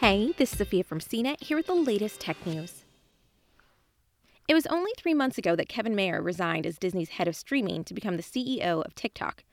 [0.00, 2.84] Hey, this is Sophia from CNET here with the latest tech news.
[4.48, 7.84] It was only three months ago that Kevin Mayer resigned as Disney's head of streaming
[7.84, 9.44] to become the CEO of TikTok.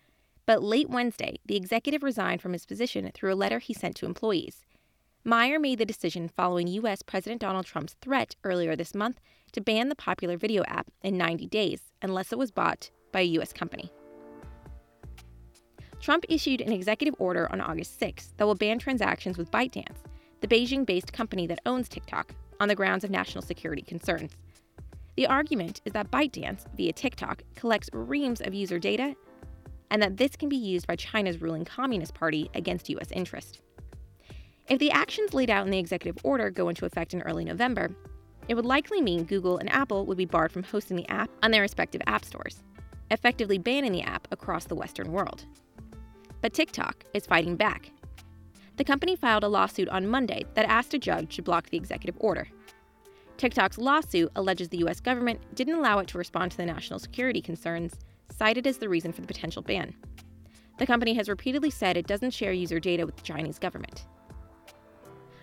[0.46, 4.05] But late Wednesday, the executive resigned from his position through a letter he sent to
[4.05, 4.63] employees.
[5.25, 7.02] Mayer made the decision following U.S.
[7.02, 9.20] President Donald Trump's threat earlier this month
[9.52, 13.34] to ban the popular video app in 90 days unless it was bought by a
[13.36, 13.52] U.S.
[13.52, 13.92] company.
[16.00, 19.98] Trump issued an executive order on August 6 that will ban transactions with ByteDance
[20.41, 24.32] the Beijing based company that owns TikTok, on the grounds of national security concerns.
[25.16, 29.16] The argument is that ByteDance, via TikTok, collects reams of user data
[29.90, 33.10] and that this can be used by China's ruling Communist Party against U.S.
[33.12, 33.62] interest.
[34.68, 37.90] If the actions laid out in the executive order go into effect in early November,
[38.49, 41.52] it would likely mean Google and Apple would be barred from hosting the app on
[41.52, 42.63] their respective app stores,
[43.10, 45.46] effectively banning the app across the Western world.
[46.41, 47.91] But TikTok is fighting back
[48.77, 52.16] the company filed a lawsuit on Monday that asked a judge to block the executive
[52.20, 52.48] order.
[53.38, 54.99] TikTok's lawsuit alleges the U.S.
[54.99, 57.93] government didn't allow it to respond to the national security concerns,
[58.35, 59.96] cited as the reason for the potential ban.
[60.77, 64.05] The company has repeatedly said it doesn't share user data with the Chinese government.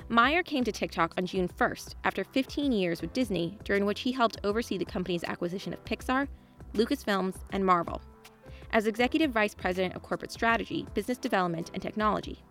[0.08, 4.12] Mayer came to TikTok on June 1st after 15 years with Disney, during which he
[4.12, 6.28] helped oversee the company's acquisition of Pixar,
[6.74, 8.00] Lucasfilms, and Marvel,
[8.72, 12.44] as Executive Vice President of Corporate Strategy, Business Development, and Technology.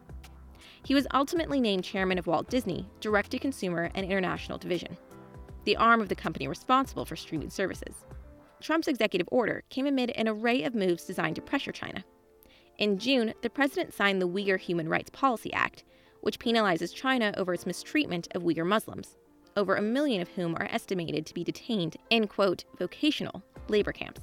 [0.86, 4.98] He was ultimately named chairman of Walt Disney, direct to consumer and international division,
[5.64, 8.06] the arm of the company responsible for streaming services.
[8.60, 12.04] Trump's executive order came amid an array of moves designed to pressure China.
[12.78, 15.84] In June, the president signed the Uyghur Human Rights Policy Act,
[16.22, 19.18] which penalizes China over its mistreatment of Uyghur Muslims,
[19.56, 24.22] over a million of whom are estimated to be detained in, quote, vocational labor camps.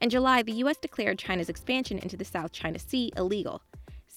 [0.00, 0.78] In July, the U.S.
[0.78, 3.62] declared China's expansion into the South China Sea illegal,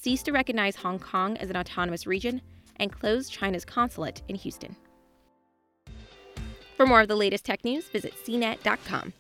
[0.06, 2.40] ceased to recognize Hong Kong as an autonomous region,
[2.76, 4.76] and closed China's consulate in Houston.
[6.78, 9.14] For more of the latest tech news, visit cnet.com.